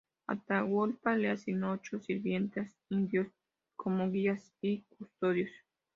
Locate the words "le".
1.15-1.29